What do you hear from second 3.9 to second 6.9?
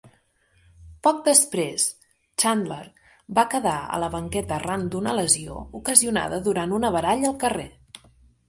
la banqueta arran d'una lesió ocasionada durant